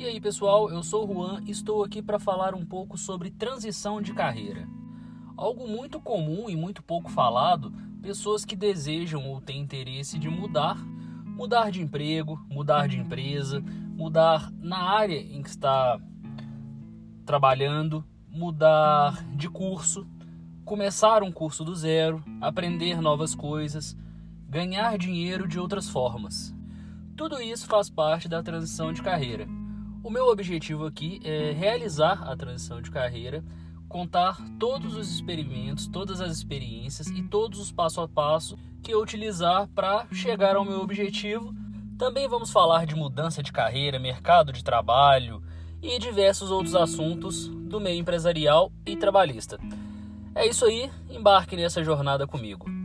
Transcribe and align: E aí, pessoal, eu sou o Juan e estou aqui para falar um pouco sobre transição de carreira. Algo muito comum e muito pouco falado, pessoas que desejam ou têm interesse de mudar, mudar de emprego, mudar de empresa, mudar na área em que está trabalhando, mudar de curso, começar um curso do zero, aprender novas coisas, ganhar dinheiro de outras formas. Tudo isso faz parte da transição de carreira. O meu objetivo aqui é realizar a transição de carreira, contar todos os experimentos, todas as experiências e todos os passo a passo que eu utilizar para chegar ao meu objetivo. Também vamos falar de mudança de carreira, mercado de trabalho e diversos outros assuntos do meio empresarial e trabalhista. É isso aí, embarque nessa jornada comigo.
E 0.00 0.06
aí, 0.06 0.18
pessoal, 0.18 0.70
eu 0.70 0.82
sou 0.82 1.04
o 1.04 1.12
Juan 1.12 1.42
e 1.44 1.50
estou 1.50 1.84
aqui 1.84 2.00
para 2.00 2.18
falar 2.18 2.54
um 2.54 2.64
pouco 2.64 2.96
sobre 2.96 3.30
transição 3.30 4.00
de 4.00 4.14
carreira. 4.14 4.66
Algo 5.36 5.68
muito 5.68 6.00
comum 6.00 6.48
e 6.48 6.56
muito 6.56 6.82
pouco 6.82 7.10
falado, 7.10 7.70
pessoas 8.00 8.42
que 8.42 8.56
desejam 8.56 9.28
ou 9.28 9.42
têm 9.42 9.60
interesse 9.60 10.18
de 10.18 10.26
mudar, 10.30 10.78
mudar 11.26 11.70
de 11.70 11.82
emprego, 11.82 12.42
mudar 12.48 12.88
de 12.88 12.98
empresa, 12.98 13.62
mudar 13.94 14.50
na 14.52 14.78
área 14.78 15.20
em 15.20 15.42
que 15.42 15.50
está 15.50 16.00
trabalhando, 17.26 18.02
mudar 18.26 19.22
de 19.36 19.50
curso, 19.50 20.06
começar 20.64 21.22
um 21.22 21.30
curso 21.30 21.62
do 21.62 21.76
zero, 21.76 22.24
aprender 22.40 23.02
novas 23.02 23.34
coisas, 23.34 23.94
ganhar 24.48 24.96
dinheiro 24.96 25.46
de 25.46 25.60
outras 25.60 25.90
formas. 25.90 26.54
Tudo 27.14 27.38
isso 27.38 27.66
faz 27.66 27.90
parte 27.90 28.30
da 28.30 28.42
transição 28.42 28.94
de 28.94 29.02
carreira. 29.02 29.59
O 30.02 30.08
meu 30.08 30.28
objetivo 30.28 30.86
aqui 30.86 31.20
é 31.22 31.52
realizar 31.52 32.22
a 32.26 32.34
transição 32.34 32.80
de 32.80 32.90
carreira, 32.90 33.44
contar 33.86 34.38
todos 34.58 34.96
os 34.96 35.12
experimentos, 35.12 35.86
todas 35.86 36.22
as 36.22 36.32
experiências 36.32 37.08
e 37.08 37.22
todos 37.22 37.60
os 37.60 37.70
passo 37.70 38.00
a 38.00 38.08
passo 38.08 38.56
que 38.82 38.94
eu 38.94 39.02
utilizar 39.02 39.68
para 39.74 40.06
chegar 40.10 40.56
ao 40.56 40.64
meu 40.64 40.80
objetivo. 40.80 41.54
Também 41.98 42.26
vamos 42.26 42.50
falar 42.50 42.86
de 42.86 42.94
mudança 42.94 43.42
de 43.42 43.52
carreira, 43.52 43.98
mercado 43.98 44.54
de 44.54 44.64
trabalho 44.64 45.42
e 45.82 45.98
diversos 45.98 46.50
outros 46.50 46.74
assuntos 46.74 47.48
do 47.48 47.78
meio 47.78 48.00
empresarial 48.00 48.72
e 48.86 48.96
trabalhista. 48.96 49.58
É 50.34 50.46
isso 50.46 50.64
aí, 50.64 50.90
embarque 51.10 51.56
nessa 51.56 51.84
jornada 51.84 52.26
comigo. 52.26 52.79